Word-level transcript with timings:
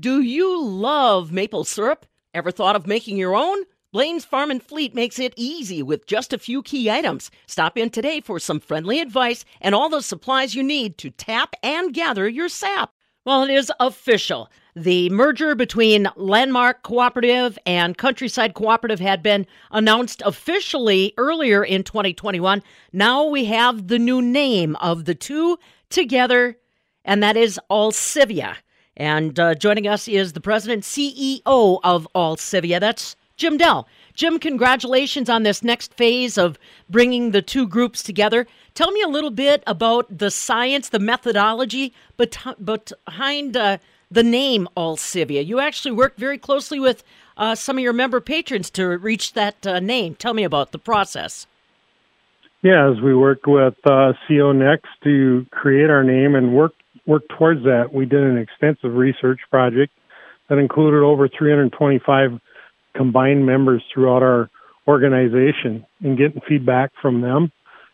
Do 0.00 0.20
you 0.20 0.62
love 0.62 1.32
maple 1.32 1.64
syrup? 1.64 2.06
Ever 2.32 2.52
thought 2.52 2.76
of 2.76 2.86
making 2.86 3.16
your 3.16 3.34
own? 3.34 3.64
Blain's 3.90 4.24
Farm 4.24 4.48
and 4.48 4.62
Fleet 4.62 4.94
makes 4.94 5.18
it 5.18 5.34
easy 5.34 5.82
with 5.82 6.06
just 6.06 6.32
a 6.32 6.38
few 6.38 6.62
key 6.62 6.88
items. 6.88 7.32
Stop 7.48 7.76
in 7.76 7.90
today 7.90 8.20
for 8.20 8.38
some 8.38 8.60
friendly 8.60 9.00
advice 9.00 9.44
and 9.60 9.74
all 9.74 9.88
the 9.88 10.00
supplies 10.00 10.54
you 10.54 10.62
need 10.62 10.98
to 10.98 11.10
tap 11.10 11.56
and 11.64 11.92
gather 11.92 12.28
your 12.28 12.48
sap. 12.48 12.92
Well, 13.24 13.42
it 13.42 13.50
is 13.50 13.72
official. 13.80 14.52
The 14.76 15.10
merger 15.10 15.56
between 15.56 16.06
Landmark 16.14 16.84
Cooperative 16.84 17.58
and 17.66 17.98
Countryside 17.98 18.54
Cooperative 18.54 19.00
had 19.00 19.20
been 19.20 19.48
announced 19.72 20.22
officially 20.24 21.12
earlier 21.18 21.64
in 21.64 21.82
2021. 21.82 22.62
Now 22.92 23.24
we 23.24 23.46
have 23.46 23.88
the 23.88 23.98
new 23.98 24.22
name 24.22 24.76
of 24.76 25.06
the 25.06 25.16
two 25.16 25.58
together, 25.90 26.56
and 27.04 27.20
that 27.20 27.36
is 27.36 27.58
Allcivia. 27.68 28.58
And 28.98 29.38
uh, 29.38 29.54
joining 29.54 29.86
us 29.86 30.08
is 30.08 30.32
the 30.32 30.40
president 30.40 30.82
CEO 30.82 31.80
of 31.84 32.08
Allcivia. 32.14 32.80
That's 32.80 33.14
Jim 33.36 33.56
Dell. 33.56 33.86
Jim, 34.14 34.40
congratulations 34.40 35.30
on 35.30 35.44
this 35.44 35.62
next 35.62 35.94
phase 35.94 36.36
of 36.36 36.58
bringing 36.90 37.30
the 37.30 37.40
two 37.40 37.68
groups 37.68 38.02
together. 38.02 38.48
Tell 38.74 38.90
me 38.90 39.00
a 39.00 39.08
little 39.08 39.30
bit 39.30 39.62
about 39.68 40.18
the 40.18 40.32
science, 40.32 40.88
the 40.88 40.98
methodology 40.98 41.94
behind 42.16 43.56
uh, 43.56 43.78
the 44.10 44.22
name 44.24 44.68
Allcivia. 44.76 45.46
You 45.46 45.60
actually 45.60 45.92
work 45.92 46.16
very 46.16 46.36
closely 46.36 46.80
with 46.80 47.04
uh, 47.36 47.54
some 47.54 47.78
of 47.78 47.84
your 47.84 47.92
member 47.92 48.20
patrons 48.20 48.68
to 48.70 48.84
reach 48.98 49.34
that 49.34 49.64
uh, 49.64 49.78
name. 49.78 50.16
Tell 50.16 50.34
me 50.34 50.42
about 50.42 50.72
the 50.72 50.78
process. 50.78 51.46
Yeah, 52.62 52.90
as 52.90 53.00
we 53.00 53.14
worked 53.14 53.46
with 53.46 53.74
uh, 53.84 54.14
CO 54.26 54.50
Next 54.50 54.88
to 55.04 55.46
create 55.52 55.90
our 55.90 56.02
name 56.02 56.34
and 56.34 56.52
work 56.52 56.72
work 57.08 57.22
towards 57.36 57.64
that, 57.64 57.92
we 57.92 58.04
did 58.04 58.22
an 58.22 58.36
extensive 58.36 58.94
research 58.94 59.40
project 59.50 59.92
that 60.48 60.58
included 60.58 61.02
over 61.02 61.28
325 61.28 62.38
combined 62.94 63.46
members 63.46 63.82
throughout 63.92 64.22
our 64.22 64.50
organization 64.86 65.84
and 66.02 66.18
getting 66.18 66.40
feedback 66.46 66.92
from 67.00 67.22
them 67.22 67.50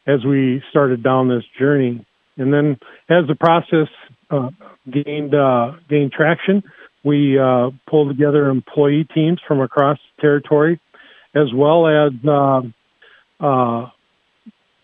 as 0.06 0.24
we 0.24 0.62
started 0.70 1.02
down 1.02 1.28
this 1.28 1.44
journey. 1.58 2.04
And 2.36 2.52
then 2.52 2.76
as 3.08 3.26
the 3.28 3.36
process 3.36 3.88
uh, 4.30 4.50
gained 4.90 5.34
uh, 5.34 5.72
gained 5.88 6.12
traction, 6.12 6.64
we 7.04 7.38
uh, 7.38 7.70
pulled 7.88 8.08
together 8.08 8.48
employee 8.48 9.06
teams 9.14 9.38
from 9.46 9.60
across 9.60 9.98
the 10.16 10.22
territory, 10.22 10.80
as 11.34 11.52
well 11.54 11.86
as 11.86 12.12
uh, 12.26 12.62
uh, 13.40 13.90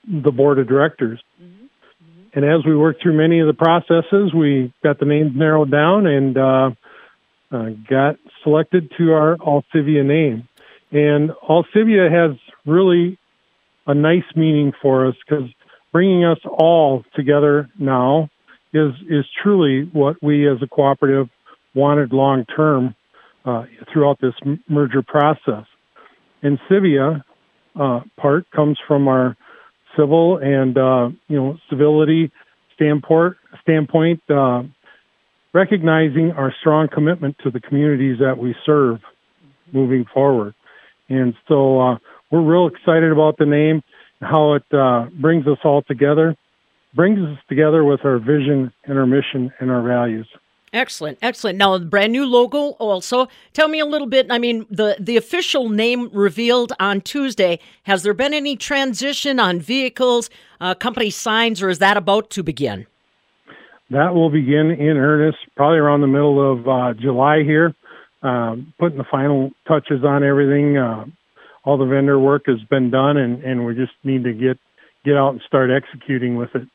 the 0.06 0.30
board 0.30 0.58
of 0.58 0.68
directors. 0.68 1.20
And 2.32 2.44
as 2.44 2.64
we 2.64 2.76
worked 2.76 3.02
through 3.02 3.16
many 3.16 3.40
of 3.40 3.46
the 3.46 3.54
processes, 3.54 4.32
we 4.34 4.72
got 4.82 4.98
the 4.98 5.06
names 5.06 5.32
narrowed 5.34 5.70
down 5.70 6.06
and 6.06 6.36
uh, 6.38 6.70
uh, 7.50 7.70
got 7.88 8.16
selected 8.44 8.92
to 8.98 9.12
our 9.12 9.36
Allcivia 9.36 10.04
name. 10.04 10.48
And 10.92 11.30
Allcivia 11.48 12.10
has 12.10 12.36
really 12.64 13.18
a 13.86 13.94
nice 13.94 14.24
meaning 14.36 14.72
for 14.80 15.08
us 15.08 15.14
because 15.26 15.48
bringing 15.92 16.24
us 16.24 16.38
all 16.44 17.04
together 17.14 17.68
now 17.78 18.28
is 18.72 18.92
is 19.08 19.24
truly 19.42 19.88
what 19.92 20.16
we 20.22 20.48
as 20.48 20.58
a 20.62 20.68
cooperative 20.68 21.28
wanted 21.74 22.12
long 22.12 22.44
term 22.44 22.94
uh, 23.44 23.64
throughout 23.92 24.20
this 24.20 24.34
merger 24.68 25.02
process. 25.02 25.64
And 26.42 26.58
Civia 26.70 27.22
uh, 27.78 28.00
part 28.16 28.50
comes 28.50 28.78
from 28.86 29.08
our 29.08 29.36
civil 29.96 30.38
and 30.38 30.76
uh, 30.76 31.08
you 31.28 31.36
know 31.36 31.58
civility 31.68 32.30
standpoint, 32.74 33.36
standpoint 33.62 34.22
uh, 34.30 34.62
recognizing 35.52 36.32
our 36.36 36.54
strong 36.60 36.88
commitment 36.92 37.36
to 37.42 37.50
the 37.50 37.60
communities 37.60 38.18
that 38.20 38.38
we 38.38 38.54
serve 38.64 39.00
moving 39.72 40.04
forward. 40.12 40.54
And 41.08 41.34
so 41.48 41.80
uh, 41.80 41.98
we're 42.30 42.42
real 42.42 42.68
excited 42.68 43.10
about 43.10 43.36
the 43.38 43.46
name, 43.46 43.82
how 44.20 44.54
it 44.54 44.64
uh, 44.72 45.06
brings 45.20 45.46
us 45.46 45.58
all 45.64 45.82
together, 45.82 46.36
brings 46.94 47.18
us 47.18 47.38
together 47.48 47.84
with 47.84 48.00
our 48.04 48.18
vision 48.18 48.72
and 48.84 48.98
our 48.98 49.06
mission 49.06 49.52
and 49.60 49.70
our 49.70 49.82
values. 49.82 50.28
Excellent, 50.72 51.18
excellent. 51.20 51.58
Now, 51.58 51.76
the 51.76 51.84
brand 51.84 52.12
new 52.12 52.24
logo 52.24 52.70
also. 52.78 53.26
Tell 53.52 53.66
me 53.66 53.80
a 53.80 53.84
little 53.84 54.06
bit. 54.06 54.28
I 54.30 54.38
mean, 54.38 54.66
the 54.70 54.96
the 55.00 55.16
official 55.16 55.68
name 55.68 56.08
revealed 56.12 56.72
on 56.78 57.00
Tuesday. 57.00 57.58
Has 57.84 58.04
there 58.04 58.14
been 58.14 58.32
any 58.32 58.54
transition 58.54 59.40
on 59.40 59.58
vehicles, 59.58 60.30
uh, 60.60 60.76
company 60.76 61.10
signs, 61.10 61.60
or 61.60 61.70
is 61.70 61.80
that 61.80 61.96
about 61.96 62.30
to 62.30 62.44
begin? 62.44 62.86
That 63.90 64.14
will 64.14 64.30
begin 64.30 64.70
in 64.70 64.96
earnest 64.96 65.38
probably 65.56 65.78
around 65.78 66.02
the 66.02 66.06
middle 66.06 66.52
of 66.52 66.68
uh, 66.68 66.94
July 66.94 67.42
here. 67.42 67.74
Um, 68.22 68.72
putting 68.78 68.98
the 68.98 69.04
final 69.10 69.50
touches 69.66 70.04
on 70.04 70.22
everything. 70.22 70.76
Uh, 70.76 71.06
all 71.64 71.78
the 71.78 71.86
vendor 71.86 72.18
work 72.20 72.42
has 72.46 72.62
been 72.70 72.92
done, 72.92 73.16
and 73.16 73.42
and 73.42 73.66
we 73.66 73.74
just 73.74 73.92
need 74.04 74.22
to 74.22 74.32
get 74.32 74.56
get 75.04 75.16
out 75.16 75.30
and 75.30 75.42
start 75.48 75.70
executing 75.70 76.36
with 76.36 76.54
it. 76.54 76.68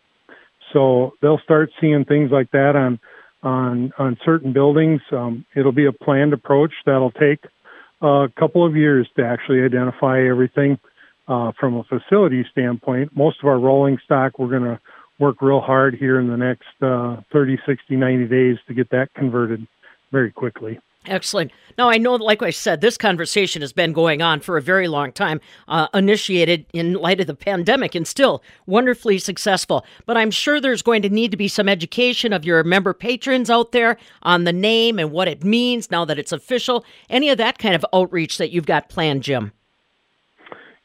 So 0.74 1.14
they'll 1.22 1.40
start 1.46 1.70
seeing 1.80 2.04
things 2.04 2.32
like 2.32 2.52
that 2.52 2.76
on 2.76 3.00
on 3.46 3.94
on 3.98 4.18
certain 4.26 4.52
buildings. 4.52 5.02
Um, 5.12 5.46
it'll 5.56 5.72
be 5.72 5.86
a 5.86 5.92
planned 5.92 6.34
approach 6.34 6.72
that'll 6.86 7.12
take 7.12 7.40
a 8.02 8.28
couple 8.38 8.66
of 8.66 8.76
years 8.76 9.08
to 9.18 9.26
actually 9.26 9.64
identify 9.64 10.28
everything 10.28 10.78
uh, 11.28 11.52
from 11.60 11.76
a 11.76 11.84
facility 11.84 12.46
standpoint. 12.52 13.16
Most 13.16 13.38
of 13.42 13.48
our 13.48 13.60
rolling 13.60 13.98
stock, 14.04 14.38
we're 14.38 14.50
going 14.50 14.64
to 14.64 14.80
work 15.20 15.42
real 15.42 15.62
hard 15.62 15.96
here 15.96 16.20
in 16.20 16.28
the 16.28 16.38
next 16.38 16.66
uh, 16.82 17.22
30, 17.32 17.58
60, 17.66 17.96
90 17.96 18.28
days 18.28 18.58
to 18.68 18.74
get 18.74 18.90
that 18.90 19.14
converted 19.16 19.66
very 20.12 20.32
quickly. 20.32 20.80
Excellent. 21.08 21.52
Now, 21.78 21.90
I 21.90 21.98
know, 21.98 22.16
like 22.16 22.42
I 22.42 22.52
said, 22.52 22.80
this 22.80 22.98
conversation 22.98 23.62
has 23.62 23.74
been 23.74 23.92
going 23.92 24.22
on 24.22 24.40
for 24.40 24.58
a 24.58 24.62
very 24.62 24.88
long 24.88 25.12
time, 25.12 25.42
uh, 25.68 25.88
initiated 25.94 26.66
in 26.72 26.94
light 26.94 27.20
of 27.20 27.28
the 27.28 27.36
pandemic 27.36 27.96
and 27.96 28.08
still 28.08 28.42
wonderfully 28.66 29.20
successful. 29.20 29.86
But 30.06 30.16
I'm 30.16 30.32
sure 30.32 30.62
there's 30.62 30.82
going 30.82 31.02
to 31.02 31.10
need 31.10 31.32
to 31.32 31.38
be 31.38 31.50
some 31.50 31.68
education 31.68 32.32
of 32.32 32.46
your 32.46 32.64
member 32.64 32.94
patrons 32.94 33.50
out 33.50 33.74
there 33.74 33.98
on 34.24 34.46
the 34.46 34.54
name 34.54 35.00
and 35.00 35.12
what 35.12 35.28
it 35.28 35.44
means 35.44 35.92
now 35.92 36.06
that 36.06 36.18
it's 36.18 36.32
official. 36.32 36.86
Any 37.10 37.30
of 37.30 37.38
that 37.40 37.60
kind 37.60 37.76
of 37.76 37.86
outreach 37.94 38.38
that 38.38 38.52
you've 38.52 38.66
got 38.66 38.90
planned, 38.90 39.24
Jim? 39.24 39.52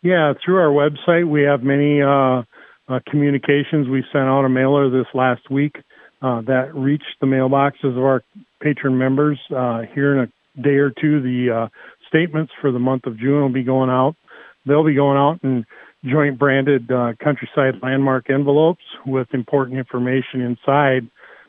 Yeah, 0.02 0.32
through 0.44 0.56
our 0.56 0.70
website, 0.70 1.28
we 1.28 1.42
have 1.42 1.62
many 1.62 2.02
uh, 2.02 2.42
uh, 2.88 3.00
communications. 3.08 3.88
We 3.88 4.02
sent 4.12 4.24
out 4.24 4.44
a 4.44 4.48
mailer 4.48 4.90
this 4.90 5.06
last 5.14 5.50
week 5.50 5.76
uh, 6.22 6.40
that 6.42 6.74
reached 6.74 7.16
the 7.20 7.26
mailboxes 7.26 7.96
of 7.96 7.98
our 7.98 8.22
patron 8.60 8.98
members. 8.98 9.38
Uh, 9.54 9.82
here 9.94 10.14
in 10.14 10.20
a 10.20 10.62
day 10.62 10.76
or 10.76 10.90
two, 10.90 11.20
the 11.20 11.50
uh, 11.50 11.68
statements 12.08 12.52
for 12.60 12.72
the 12.72 12.78
month 12.78 13.06
of 13.06 13.18
June 13.18 13.40
will 13.40 13.48
be 13.48 13.62
going 13.62 13.90
out. 13.90 14.16
They'll 14.66 14.84
be 14.84 14.94
going 14.94 15.16
out 15.16 15.40
in 15.42 15.64
joint 16.04 16.38
branded 16.38 16.90
uh, 16.90 17.12
countryside 17.22 17.74
landmark 17.82 18.30
envelopes 18.30 18.84
with 19.06 19.28
important 19.32 19.78
information 19.78 20.40
inside 20.40 21.08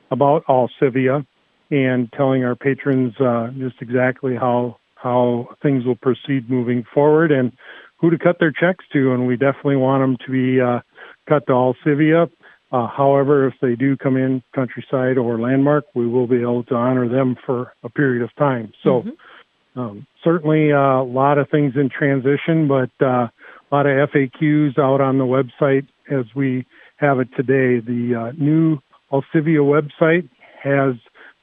about 0.10 0.46
Allcivia 0.46 1.26
and 1.70 2.12
telling 2.12 2.44
our 2.44 2.56
patrons 2.56 3.14
uh, 3.20 3.50
just 3.58 3.76
exactly 3.82 4.36
how 4.36 4.78
how 4.96 5.48
things 5.64 5.84
will 5.84 5.96
proceed 5.96 6.48
moving 6.48 6.86
forward 6.94 7.32
and 7.32 7.52
who 7.98 8.12
to 8.12 8.20
cut 8.20 8.38
their 8.40 8.52
checks 8.52 8.86
to. 8.94 9.14
And 9.14 9.26
we 9.26 9.36
definitely 9.36 9.78
want 9.78 10.04
them 10.04 10.18
to 10.26 10.32
be 10.32 10.62
uh, 10.62 10.82
cut 11.28 11.48
to 11.48 11.54
Allcivia 11.54 12.30
uh, 12.72 12.88
however, 12.88 13.48
if 13.48 13.54
they 13.62 13.76
do 13.76 13.98
come 13.98 14.16
in 14.16 14.42
countryside 14.56 15.18
or 15.18 15.40
landmark, 15.40 15.86
we 15.94 16.08
will 16.08 16.28
be 16.28 16.42
able 16.42 16.64
to 16.64 16.76
honor 16.76 17.10
them 17.10 17.36
for 17.46 17.74
a 17.84 17.90
period 17.90 18.24
of 18.24 18.34
time. 18.36 18.72
So, 18.84 19.04
mm-hmm. 19.04 19.80
um, 19.80 20.08
certainly 20.24 20.72
uh, 20.72 21.02
a 21.02 21.04
lot 21.04 21.38
of 21.38 21.50
things 21.50 21.74
in 21.76 21.90
transition, 21.90 22.68
but 22.70 22.92
uh, 23.06 23.28
a 23.28 23.70
lot 23.72 23.86
of 23.86 24.10
FAQs 24.10 24.80
out 24.80 25.02
on 25.02 25.18
the 25.18 25.26
website 25.26 25.88
as 26.10 26.26
we 26.34 26.66
have 26.98 27.20
it 27.20 27.28
today. 27.36 27.86
The 27.86 28.30
uh, 28.30 28.32
new 28.42 28.80
Allcivia 29.12 29.60
website 29.60 30.30
has 30.64 30.96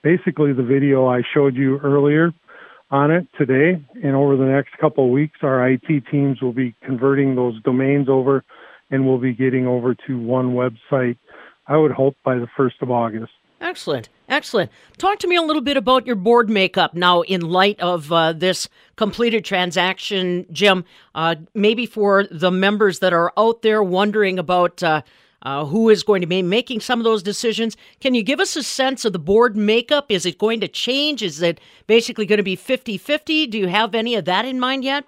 basically 0.03 0.55
the 0.55 0.63
video 0.63 1.07
I 1.07 1.23
showed 1.35 1.57
you 1.57 1.79
earlier 1.81 2.33
on 2.91 3.11
it 3.11 3.27
today. 3.37 3.83
And 4.03 4.17
over 4.17 4.37
the 4.37 4.45
next 4.45 4.79
couple 4.81 5.05
of 5.05 5.11
weeks, 5.11 5.41
our 5.43 5.69
IT 5.69 6.07
teams 6.11 6.41
will 6.41 6.53
be 6.55 6.75
converting 6.83 7.35
those 7.35 7.61
domains 7.63 8.09
over 8.09 8.45
and 8.91 9.07
we'll 9.07 9.19
be 9.19 9.35
getting 9.35 9.67
over 9.67 9.95
to 10.07 10.19
one 10.19 10.55
website, 10.55 11.19
I 11.69 11.77
would 11.77 11.93
hope 11.93 12.17
by 12.25 12.39
the 12.39 12.49
1st 12.59 12.83
of 12.83 12.91
August. 12.91 13.33
Excellent. 13.61 14.09
Excellent. 14.29 14.71
Talk 14.99 15.19
to 15.21 15.27
me 15.27 15.37
a 15.37 15.43
little 15.43 15.63
bit 15.63 15.77
about 15.77 16.07
your 16.07 16.17
board 16.17 16.49
makeup 16.49 16.95
now 16.95 17.23
in 17.23 17.41
light 17.41 17.79
of 17.81 18.13
uh, 18.13 18.33
this 18.33 18.69
completed 18.97 19.45
transaction, 19.45 20.47
Jim. 20.53 20.85
Uh, 21.15 21.35
maybe 21.55 21.85
for 21.85 22.25
the 22.31 22.51
members 22.51 23.01
that 23.01 23.13
are 23.13 23.33
out 23.37 23.63
there 23.63 23.83
wondering 23.83 24.39
about 24.39 24.83
uh, 24.83 25.03
uh 25.43 25.65
who 25.67 25.89
is 25.89 26.03
going 26.03 26.21
to 26.21 26.27
be 26.27 26.43
making 26.43 26.81
some 26.81 27.01
of 27.01 27.05
those 27.05 27.23
decisions, 27.23 27.77
can 28.01 28.15
you 28.15 28.23
give 28.23 28.41
us 28.41 28.55
a 28.55 28.63
sense 28.63 29.05
of 29.05 29.13
the 29.13 29.19
board 29.19 29.57
makeup? 29.57 30.07
Is 30.09 30.27
it 30.27 30.39
going 30.39 30.61
to 30.61 30.69
change? 30.69 31.23
Is 31.23 31.43
it 31.43 31.61
basically 31.87 32.27
going 32.27 32.39
to 32.39 32.43
be 32.43 32.57
50 32.57 32.97
50? 32.99 33.47
Do 33.47 33.59
you 33.59 33.69
have 33.69 33.95
any 33.95 34.15
of 34.15 34.25
that 34.27 34.45
in 34.45 34.61
mind 34.61 34.85
yet? 34.85 35.05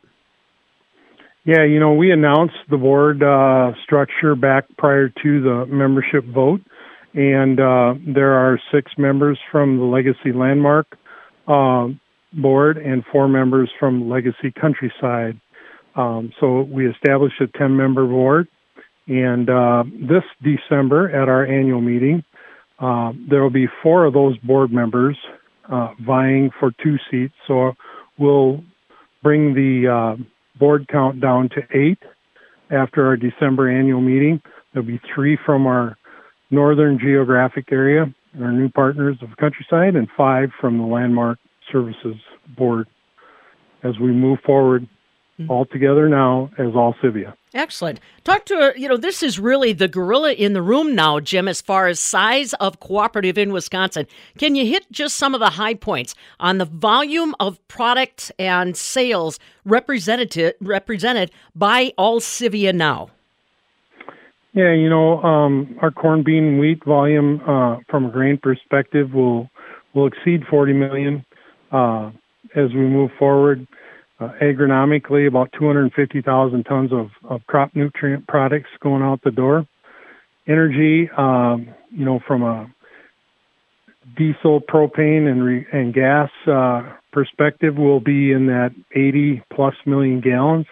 Yeah, 1.44 1.64
you 1.64 1.80
know, 1.80 1.94
we 1.94 2.12
announced 2.12 2.56
the 2.68 2.76
board 2.76 3.22
uh, 3.22 3.72
structure 3.82 4.34
back 4.34 4.64
prior 4.76 5.08
to 5.08 5.42
the 5.42 5.66
membership 5.66 6.24
vote, 6.26 6.60
and 7.14 7.58
uh, 7.58 7.94
there 8.14 8.32
are 8.34 8.60
six 8.72 8.92
members 8.98 9.38
from 9.50 9.78
the 9.78 9.84
Legacy 9.84 10.32
Landmark 10.34 10.98
uh, 11.48 11.88
board 12.34 12.76
and 12.76 13.02
four 13.10 13.26
members 13.26 13.70
from 13.80 14.08
Legacy 14.08 14.52
Countryside. 14.60 15.40
Um, 15.96 16.32
so 16.40 16.62
we 16.62 16.88
established 16.88 17.40
a 17.40 17.46
10 17.58 17.76
member 17.76 18.06
board. 18.06 18.46
And 19.08 19.50
uh, 19.50 19.84
this 19.92 20.22
December 20.42 21.10
at 21.10 21.28
our 21.28 21.44
annual 21.44 21.80
meeting, 21.80 22.22
uh, 22.78 23.12
there 23.28 23.42
will 23.42 23.50
be 23.50 23.66
four 23.82 24.04
of 24.04 24.12
those 24.12 24.38
board 24.38 24.72
members 24.72 25.16
uh, 25.70 25.88
vying 26.06 26.50
for 26.60 26.70
two 26.82 26.96
seats. 27.10 27.34
So 27.48 27.72
we'll 28.18 28.62
bring 29.22 29.54
the 29.54 29.88
uh, 29.88 30.22
board 30.60 30.86
count 30.86 31.20
down 31.20 31.48
to 31.48 31.62
eight 31.76 31.98
after 32.70 33.04
our 33.06 33.16
December 33.16 33.68
annual 33.68 34.00
meeting. 34.00 34.40
There'll 34.72 34.86
be 34.86 35.00
three 35.12 35.36
from 35.44 35.66
our 35.66 35.98
northern 36.50 36.98
geographic 37.00 37.72
area, 37.72 38.06
our 38.40 38.52
new 38.52 38.68
partners 38.68 39.16
of 39.22 39.36
Countryside, 39.38 39.96
and 39.96 40.06
five 40.16 40.50
from 40.60 40.78
the 40.78 40.84
Landmark 40.84 41.38
Services 41.72 42.16
Board 42.56 42.86
as 43.82 43.98
we 43.98 44.12
move 44.12 44.38
forward. 44.46 44.86
All 45.48 45.64
together 45.66 46.08
now 46.08 46.50
as 46.58 46.68
Allcivia. 46.68 47.34
Excellent. 47.52 47.98
Talk 48.22 48.44
to, 48.46 48.72
you 48.76 48.88
know, 48.88 48.96
this 48.96 49.22
is 49.22 49.38
really 49.38 49.72
the 49.72 49.88
gorilla 49.88 50.32
in 50.32 50.52
the 50.52 50.62
room 50.62 50.94
now, 50.94 51.18
Jim, 51.18 51.48
as 51.48 51.60
far 51.60 51.88
as 51.88 51.98
size 51.98 52.52
of 52.54 52.78
cooperative 52.78 53.36
in 53.36 53.52
Wisconsin. 53.52 54.06
Can 54.38 54.54
you 54.54 54.66
hit 54.66 54.86
just 54.92 55.16
some 55.16 55.34
of 55.34 55.40
the 55.40 55.50
high 55.50 55.74
points 55.74 56.14
on 56.38 56.58
the 56.58 56.64
volume 56.64 57.34
of 57.40 57.66
product 57.66 58.30
and 58.38 58.76
sales 58.76 59.38
represented, 59.64 60.54
represented 60.60 61.32
by 61.54 61.92
Allcivia 61.98 62.72
now? 62.72 63.10
Yeah, 64.52 64.72
you 64.72 64.88
know, 64.88 65.22
um, 65.22 65.76
our 65.80 65.90
corn, 65.90 66.24
bean, 66.24 66.58
wheat 66.58 66.84
volume 66.84 67.40
uh, 67.46 67.78
from 67.88 68.06
a 68.06 68.10
grain 68.10 68.36
perspective 68.36 69.12
will 69.14 69.48
will 69.94 70.06
exceed 70.06 70.42
40 70.48 70.72
million 70.72 71.24
uh, 71.72 72.10
as 72.54 72.72
we 72.72 72.80
move 72.80 73.10
forward. 73.18 73.66
Uh, 74.20 74.32
agronomically, 74.42 75.26
about 75.26 75.50
250,000 75.58 76.64
tons 76.64 76.92
of, 76.92 77.08
of 77.24 77.40
crop 77.46 77.74
nutrient 77.74 78.26
products 78.28 78.68
going 78.80 79.02
out 79.02 79.18
the 79.24 79.30
door. 79.30 79.66
Energy, 80.46 81.08
um, 81.16 81.74
you 81.90 82.04
know, 82.04 82.20
from 82.26 82.42
a 82.42 82.70
diesel, 84.18 84.60
propane, 84.60 85.26
and 85.26 85.42
re- 85.42 85.66
and 85.72 85.94
gas 85.94 86.28
uh, 86.46 86.82
perspective, 87.12 87.76
will 87.76 88.00
be 88.00 88.32
in 88.32 88.46
that 88.46 88.74
80 88.94 89.42
plus 89.54 89.74
million 89.86 90.20
gallons, 90.20 90.66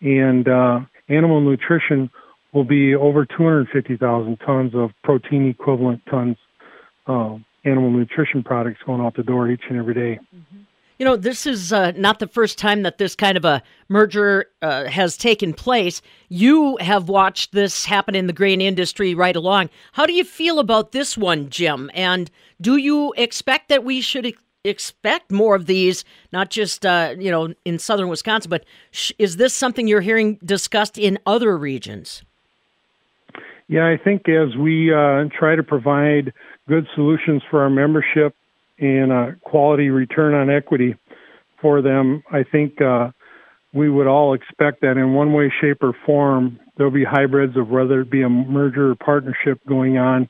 and 0.00 0.48
uh, 0.48 0.80
animal 1.10 1.42
nutrition 1.42 2.10
will 2.54 2.64
be 2.64 2.94
over 2.94 3.26
250,000 3.26 4.38
tons 4.38 4.72
of 4.74 4.90
protein 5.04 5.50
equivalent 5.50 6.00
tons 6.10 6.36
uh, 7.06 7.36
animal 7.64 7.90
nutrition 7.90 8.42
products 8.42 8.80
going 8.86 9.02
out 9.02 9.14
the 9.16 9.22
door 9.22 9.50
each 9.50 9.64
and 9.68 9.78
every 9.78 9.94
day. 9.94 10.18
You 11.00 11.06
know, 11.06 11.16
this 11.16 11.46
is 11.46 11.72
uh, 11.72 11.92
not 11.96 12.18
the 12.18 12.26
first 12.26 12.58
time 12.58 12.82
that 12.82 12.98
this 12.98 13.16
kind 13.16 13.38
of 13.38 13.44
a 13.46 13.62
merger 13.88 14.44
uh, 14.60 14.84
has 14.84 15.16
taken 15.16 15.54
place. 15.54 16.02
You 16.28 16.76
have 16.76 17.08
watched 17.08 17.52
this 17.52 17.86
happen 17.86 18.14
in 18.14 18.26
the 18.26 18.34
grain 18.34 18.60
industry 18.60 19.14
right 19.14 19.34
along. 19.34 19.70
How 19.92 20.04
do 20.04 20.12
you 20.12 20.24
feel 20.24 20.58
about 20.58 20.92
this 20.92 21.16
one, 21.16 21.48
Jim? 21.48 21.90
And 21.94 22.30
do 22.60 22.76
you 22.76 23.14
expect 23.16 23.70
that 23.70 23.82
we 23.82 24.02
should 24.02 24.30
expect 24.62 25.32
more 25.32 25.54
of 25.54 25.64
these, 25.64 26.04
not 26.34 26.50
just 26.50 26.84
uh, 26.84 27.14
you 27.18 27.30
know 27.30 27.54
in 27.64 27.78
southern 27.78 28.08
Wisconsin, 28.08 28.50
but 28.50 28.66
sh- 28.90 29.12
is 29.18 29.38
this 29.38 29.54
something 29.54 29.88
you're 29.88 30.02
hearing 30.02 30.38
discussed 30.44 30.98
in 30.98 31.18
other 31.24 31.56
regions? 31.56 32.22
Yeah, 33.68 33.86
I 33.86 33.96
think 33.96 34.28
as 34.28 34.54
we 34.54 34.92
uh, 34.92 35.30
try 35.32 35.56
to 35.56 35.62
provide 35.62 36.34
good 36.68 36.86
solutions 36.94 37.40
for 37.50 37.62
our 37.62 37.70
membership 37.70 38.34
and 38.80 39.12
a 39.12 39.36
quality 39.42 39.90
return 39.90 40.34
on 40.34 40.50
equity 40.50 40.96
for 41.60 41.82
them, 41.82 42.22
I 42.32 42.44
think 42.44 42.80
uh, 42.80 43.10
we 43.72 43.90
would 43.90 44.06
all 44.06 44.34
expect 44.34 44.80
that 44.80 44.96
in 44.96 45.12
one 45.12 45.32
way, 45.32 45.52
shape, 45.60 45.82
or 45.82 45.94
form, 46.06 46.58
there'll 46.76 46.92
be 46.92 47.04
hybrids 47.04 47.56
of 47.56 47.68
whether 47.68 48.00
it 48.00 48.10
be 48.10 48.22
a 48.22 48.28
merger 48.28 48.90
or 48.90 48.94
partnership 48.94 49.60
going 49.68 49.98
on 49.98 50.28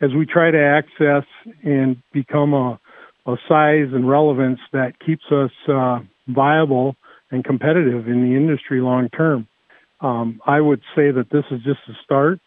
as 0.00 0.10
we 0.12 0.26
try 0.26 0.50
to 0.50 0.58
access 0.58 1.24
and 1.62 1.96
become 2.12 2.52
a, 2.52 2.78
a 3.26 3.36
size 3.48 3.88
and 3.92 4.08
relevance 4.08 4.60
that 4.72 5.00
keeps 5.04 5.24
us 5.32 5.50
uh, 5.68 6.00
viable 6.28 6.96
and 7.30 7.44
competitive 7.44 8.06
in 8.06 8.22
the 8.22 8.36
industry 8.36 8.80
long 8.80 9.08
term. 9.08 9.48
Um, 10.00 10.42
I 10.46 10.60
would 10.60 10.82
say 10.94 11.10
that 11.10 11.30
this 11.32 11.44
is 11.50 11.62
just 11.64 11.80
a 11.88 11.92
start 12.04 12.38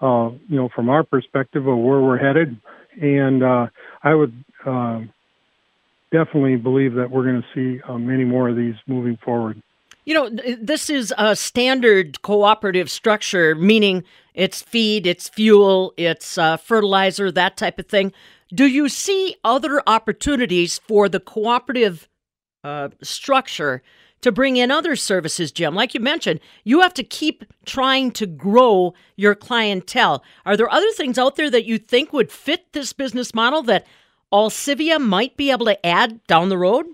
uh, 0.00 0.30
you 0.48 0.56
know, 0.56 0.68
from 0.74 0.88
our 0.88 1.04
perspective 1.04 1.66
of 1.66 1.76
where 1.76 2.00
we're 2.00 2.18
headed. 2.18 2.56
And 3.00 3.42
uh, 3.42 3.66
I 4.02 4.14
would 4.14 4.44
uh, 4.64 5.00
definitely 6.10 6.56
believe 6.56 6.94
that 6.94 7.10
we're 7.10 7.24
going 7.24 7.42
to 7.42 7.48
see 7.54 7.82
uh, 7.82 7.98
many 7.98 8.24
more 8.24 8.48
of 8.48 8.56
these 8.56 8.74
moving 8.86 9.18
forward. 9.24 9.62
You 10.04 10.14
know, 10.14 10.30
this 10.60 10.90
is 10.90 11.14
a 11.18 11.36
standard 11.36 12.22
cooperative 12.22 12.90
structure, 12.90 13.54
meaning 13.54 14.02
it's 14.34 14.62
feed, 14.62 15.06
it's 15.06 15.28
fuel, 15.28 15.92
it's 15.96 16.38
uh, 16.38 16.56
fertilizer, 16.56 17.30
that 17.30 17.56
type 17.56 17.78
of 17.78 17.86
thing. 17.86 18.12
Do 18.52 18.66
you 18.66 18.88
see 18.88 19.36
other 19.44 19.82
opportunities 19.86 20.78
for 20.78 21.08
the 21.08 21.20
cooperative 21.20 22.08
uh, 22.64 22.88
structure 23.02 23.82
to 24.22 24.32
bring 24.32 24.56
in 24.56 24.70
other 24.70 24.96
services, 24.96 25.52
Jim. 25.52 25.74
Like 25.74 25.94
you 25.94 26.00
mentioned, 26.00 26.40
you 26.64 26.80
have 26.80 26.94
to 26.94 27.04
keep 27.04 27.44
trying 27.64 28.10
to 28.12 28.26
grow 28.26 28.94
your 29.16 29.34
clientele. 29.34 30.22
Are 30.44 30.56
there 30.56 30.70
other 30.70 30.90
things 30.92 31.18
out 31.18 31.36
there 31.36 31.50
that 31.50 31.64
you 31.64 31.78
think 31.78 32.12
would 32.12 32.30
fit 32.30 32.72
this 32.72 32.92
business 32.92 33.34
model 33.34 33.62
that 33.62 33.86
Allcivia 34.32 35.00
might 35.00 35.36
be 35.36 35.50
able 35.50 35.66
to 35.66 35.86
add 35.86 36.24
down 36.26 36.48
the 36.48 36.58
road? 36.58 36.86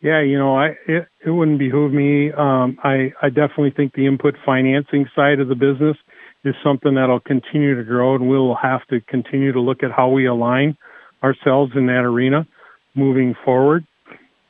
Yeah, 0.00 0.22
you 0.22 0.38
know, 0.38 0.56
I 0.56 0.76
it, 0.86 1.08
it 1.26 1.30
wouldn't 1.30 1.58
behoove 1.58 1.92
me. 1.92 2.30
Um, 2.30 2.78
I 2.84 3.12
I 3.20 3.30
definitely 3.30 3.72
think 3.72 3.94
the 3.94 4.06
input 4.06 4.36
financing 4.46 5.06
side 5.14 5.40
of 5.40 5.48
the 5.48 5.56
business 5.56 5.96
is 6.44 6.54
something 6.62 6.94
that'll 6.94 7.18
continue 7.20 7.74
to 7.76 7.82
grow, 7.82 8.14
and 8.14 8.28
we'll 8.28 8.54
have 8.54 8.86
to 8.88 9.00
continue 9.00 9.52
to 9.52 9.60
look 9.60 9.82
at 9.82 9.90
how 9.90 10.08
we 10.08 10.26
align 10.26 10.76
ourselves 11.22 11.72
in 11.74 11.86
that 11.86 12.04
arena 12.04 12.46
moving 12.94 13.34
forward. 13.44 13.84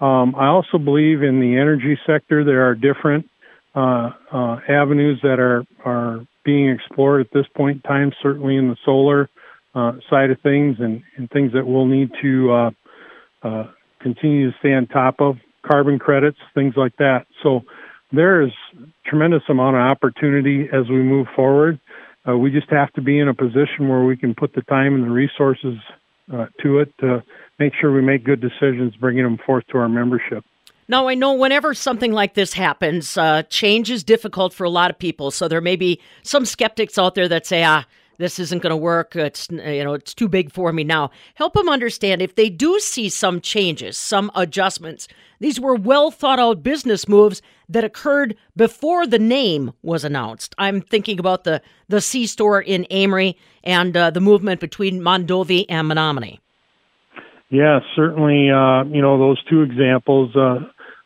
Um, 0.01 0.35
I 0.37 0.47
also 0.47 0.79
believe 0.79 1.23
in 1.23 1.41
the 1.41 1.57
energy 1.57 1.99
sector 2.07 2.45
there 2.45 2.69
are 2.69 2.75
different 2.75 3.29
uh, 3.75 4.11
uh, 4.33 4.61
avenues 4.69 5.21
that 5.23 5.39
are 5.41 5.65
are 5.85 6.27
being 6.45 6.71
explored 6.71 7.21
at 7.21 7.33
this 7.33 7.47
point 7.57 7.77
in 7.77 7.83
time. 7.83 8.13
Certainly 8.23 8.57
in 8.57 8.69
the 8.69 8.77
solar 8.85 9.29
uh, 9.75 9.93
side 10.09 10.31
of 10.31 10.41
things, 10.41 10.77
and, 10.79 11.03
and 11.17 11.29
things 11.31 11.53
that 11.53 11.67
we'll 11.67 11.87
need 11.87 12.11
to 12.23 12.53
uh, 12.53 12.71
uh, 13.43 13.65
continue 14.01 14.51
to 14.51 14.59
stay 14.59 14.73
on 14.73 14.87
top 14.87 15.21
of 15.21 15.37
carbon 15.67 15.99
credits, 15.99 16.39
things 16.55 16.75
like 16.77 16.97
that. 16.97 17.27
So 17.43 17.63
there 18.13 18.41
is 18.43 18.51
tremendous 19.05 19.43
amount 19.49 19.77
of 19.77 19.83
opportunity 19.83 20.69
as 20.73 20.89
we 20.89 21.03
move 21.03 21.27
forward. 21.37 21.79
Uh, 22.27 22.37
we 22.37 22.51
just 22.51 22.71
have 22.71 22.93
to 22.95 23.03
be 23.03 23.19
in 23.19 23.29
a 23.29 23.35
position 23.35 23.89
where 23.89 24.05
we 24.05 24.17
can 24.17 24.35
put 24.35 24.55
the 24.55 24.63
time 24.63 24.95
and 24.95 25.05
the 25.05 25.11
resources 25.11 25.75
uh, 26.33 26.47
to 26.63 26.79
it 26.81 26.93
to 26.99 27.23
make 27.59 27.73
sure 27.81 27.93
we 27.93 28.03
make 28.03 28.25
good 28.25 28.41
decisions, 28.41 28.95
bringing 28.97 29.25
them 29.25 29.39
forth 29.39 29.67
to 29.69 29.79
our 29.79 29.89
membership. 29.89 30.45
Now, 30.91 31.07
I 31.09 31.15
know 31.15 31.35
whenever 31.35 31.75
something 31.75 32.13
like 32.13 32.33
this 32.33 32.55
happens, 32.55 33.19
uh, 33.19 33.43
change 33.45 33.91
is 33.91 34.03
difficult 34.03 34.55
for 34.55 34.65
a 34.65 34.71
lot 34.71 34.91
of 34.91 34.99
people. 34.99 35.31
So 35.31 35.47
there 35.47 35.61
may 35.61 35.77
be 35.77 36.01
some 36.23 36.47
skeptics 36.47 36.97
out 36.97 37.15
there 37.15 37.29
that 37.29 37.47
say, 37.47 37.63
ah, 37.63 37.85
this 38.19 38.39
isn't 38.39 38.63
going 38.63 38.71
to 38.71 38.77
work. 38.77 39.17
It's 39.17 39.49
you 39.51 39.85
know 39.85 39.95
it's 39.95 40.13
too 40.13 40.29
big 40.29 40.53
for 40.53 40.73
me 40.73 40.85
now. 40.85 41.11
Help 41.35 41.55
them 41.55 41.69
understand 41.69 42.21
if 42.21 42.35
they 42.35 42.51
do 42.51 42.79
see 42.81 43.09
some 43.09 43.41
changes, 43.41 43.97
some 43.97 44.31
adjustments. 44.35 45.09
These 45.41 45.61
were 45.61 45.75
well 45.75 46.11
thought 46.11 46.41
out 46.41 46.63
business 46.63 47.09
moves 47.09 47.41
that 47.69 47.85
occurred 47.85 48.37
before 48.57 49.07
the 49.07 49.19
name 49.19 49.73
was 49.83 50.05
announced. 50.05 50.55
I'm 50.59 50.81
thinking 50.81 51.19
about 51.19 51.45
the 51.45 51.63
the 51.89 52.01
C 52.01 52.27
store 52.27 52.61
in 52.61 52.87
Amery 52.91 53.37
and 53.65 53.97
uh, 53.97 54.11
the 54.11 54.21
movement 54.21 54.61
between 54.61 55.01
Mondovi 55.01 55.65
and 55.69 55.89
Menomonie. 55.89 56.41
Yeah, 57.51 57.81
certainly. 57.97 58.51
Uh, 58.51 58.85
you 58.85 59.01
know 59.01 59.19
those 59.19 59.43
two 59.45 59.63
examples 59.63 60.35
uh, 60.37 60.59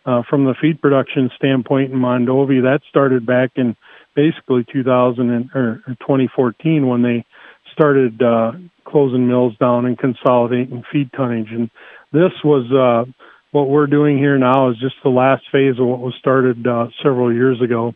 uh 0.06 0.22
from 0.28 0.46
the 0.46 0.54
feed 0.60 0.80
production 0.80 1.30
standpoint 1.36 1.92
in 1.92 1.98
Mondovi 1.98 2.62
that 2.62 2.80
started 2.88 3.26
back 3.26 3.50
in 3.56 3.76
basically 4.14 4.64
2000 4.72 5.30
and, 5.30 5.50
or 5.54 5.82
2014 6.00 6.86
when 6.86 7.02
they 7.02 7.24
started 7.72 8.20
uh, 8.22 8.52
closing 8.84 9.26
mills 9.26 9.54
down 9.58 9.86
and 9.86 9.98
consolidating 9.98 10.84
feed 10.92 11.10
tonnage. 11.12 11.50
And 11.50 11.70
this 12.12 12.32
was 12.44 12.70
uh, 12.70 13.10
what 13.50 13.68
we're 13.68 13.86
doing 13.86 14.18
here 14.18 14.38
now 14.38 14.70
is 14.70 14.76
just 14.80 14.96
the 15.02 15.10
last 15.10 15.44
phase 15.50 15.78
of 15.78 15.86
what 15.86 16.00
was 16.00 16.14
started 16.18 16.66
uh, 16.66 16.88
several 17.02 17.32
years 17.32 17.60
ago. 17.62 17.94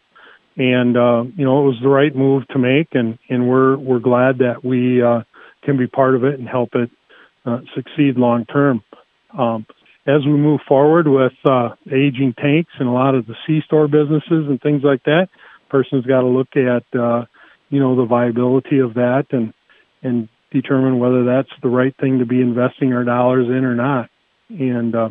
And 0.57 0.97
uh, 0.97 1.25
you 1.37 1.45
know 1.45 1.63
it 1.63 1.67
was 1.67 1.79
the 1.83 1.89
right 1.89 2.17
move 2.17 2.49
to 2.49 2.59
make, 2.59 2.89
and 2.93 3.19
and 3.29 3.47
we're 3.47 3.77
we're 3.77 3.99
glad 3.99 4.39
that 4.39 4.65
we 4.65 5.03
uh, 5.03 5.21
can 5.65 5.77
be 5.77 5.87
part 5.87 6.15
of 6.15 6.25
it 6.25 6.39
and 6.39 6.49
help 6.49 6.71
it 6.75 6.91
uh, 7.45 7.59
succeed 7.75 8.17
long 8.17 8.47
term. 8.47 8.83
Um, 9.39 9.67
as 10.07 10.25
we 10.25 10.33
move 10.33 10.61
forward 10.67 11.09
with 11.09 11.33
uh, 11.45 11.71
aging 11.89 12.35
tanks 12.41 12.71
and 12.79 12.89
a 12.89 12.93
lot 12.93 13.15
of 13.15 13.27
the 13.27 13.35
C 13.47 13.61
store 13.67 13.87
businesses 13.87 14.49
and 14.49 14.59
things 14.63 14.83
like 14.83 15.03
that, 15.05 15.29
person's 15.69 16.07
got 16.07 16.21
to 16.21 16.27
look 16.27 16.57
at 16.57 16.85
uh, 16.99 17.25
you 17.69 17.81
know 17.81 17.97
the 17.97 18.07
viability 18.07 18.79
of 18.79 18.95
that 18.95 19.27
and 19.31 19.53
and 20.03 20.29
determine 20.53 20.99
whether 20.99 21.25
that's 21.25 21.51
the 21.63 21.69
right 21.69 21.95
thing 22.01 22.19
to 22.19 22.27
be 22.27 22.41
investing 22.41 22.93
our 22.93 23.05
dollars 23.05 23.47
in 23.49 23.65
or 23.65 23.75
not. 23.75 24.09
And 24.49 24.95
uh, 24.95 25.09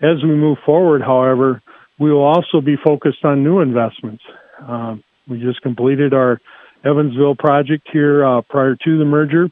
as 0.00 0.22
we 0.22 0.30
move 0.30 0.58
forward, 0.64 1.02
however, 1.02 1.62
we 1.98 2.12
will 2.12 2.24
also 2.24 2.60
be 2.60 2.76
focused 2.82 3.24
on 3.24 3.44
new 3.44 3.60
investments. 3.60 4.22
Um, 4.66 5.04
we 5.28 5.40
just 5.40 5.60
completed 5.60 6.14
our 6.14 6.40
Evansville 6.84 7.34
project 7.34 7.88
here 7.92 8.24
uh, 8.24 8.40
prior 8.42 8.76
to 8.76 8.98
the 8.98 9.04
merger, 9.04 9.50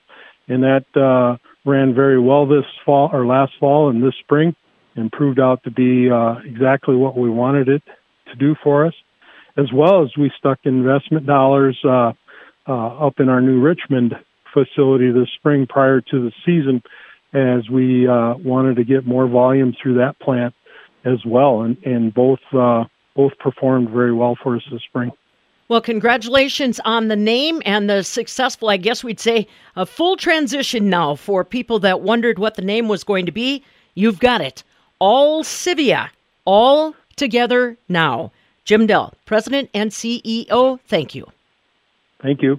and 0.48 0.62
that 0.62 0.86
uh, 0.96 1.36
ran 1.68 1.94
very 1.94 2.20
well 2.20 2.46
this 2.46 2.64
fall 2.84 3.10
or 3.12 3.26
last 3.26 3.52
fall 3.58 3.90
and 3.90 4.02
this 4.02 4.14
spring, 4.20 4.54
and 4.94 5.12
proved 5.12 5.38
out 5.38 5.62
to 5.64 5.70
be 5.70 6.08
uh, 6.10 6.36
exactly 6.44 6.94
what 6.94 7.16
we 7.16 7.28
wanted 7.28 7.68
it 7.68 7.82
to 8.28 8.34
do 8.36 8.54
for 8.62 8.86
us. 8.86 8.94
As 9.56 9.72
well 9.72 10.02
as 10.02 10.10
we 10.18 10.30
stuck 10.38 10.58
investment 10.64 11.26
dollars 11.26 11.78
uh, 11.84 12.12
uh, 12.68 13.06
up 13.06 13.14
in 13.18 13.28
our 13.28 13.40
new 13.40 13.60
Richmond 13.60 14.14
facility 14.52 15.10
this 15.10 15.28
spring 15.36 15.66
prior 15.66 16.00
to 16.00 16.20
the 16.20 16.32
season, 16.44 16.82
as 17.32 17.68
we 17.70 18.06
uh, 18.06 18.34
wanted 18.36 18.76
to 18.76 18.84
get 18.84 19.06
more 19.06 19.26
volume 19.26 19.74
through 19.82 19.94
that 19.94 20.18
plant 20.20 20.54
as 21.04 21.24
well, 21.24 21.62
and 21.62 21.76
and 21.84 22.12
both 22.12 22.40
both 22.52 23.32
performed 23.38 23.90
very 23.90 24.12
well 24.12 24.36
for 24.42 24.56
us 24.56 24.62
this 24.70 24.82
spring. 24.82 25.10
Well, 25.68 25.80
congratulations 25.80 26.78
on 26.84 27.08
the 27.08 27.16
name 27.16 27.60
and 27.66 27.90
the 27.90 28.04
successful, 28.04 28.68
I 28.68 28.76
guess 28.76 29.02
we'd 29.02 29.18
say, 29.18 29.48
a 29.74 29.84
full 29.84 30.16
transition 30.16 30.88
now 30.88 31.16
for 31.16 31.44
people 31.44 31.80
that 31.80 32.02
wondered 32.02 32.38
what 32.38 32.54
the 32.54 32.62
name 32.62 32.86
was 32.86 33.02
going 33.02 33.26
to 33.26 33.32
be. 33.32 33.64
You've 33.94 34.20
got 34.20 34.40
it. 34.40 34.62
All 35.00 35.42
Civia, 35.42 36.10
all 36.44 36.94
together 37.16 37.76
now. 37.88 38.30
Jim 38.66 38.88
Dell, 38.88 39.14
President 39.26 39.70
and 39.72 39.92
CEO, 39.92 40.80
thank 40.88 41.14
you. 41.14 41.24
Thank 42.20 42.42
you. 42.42 42.58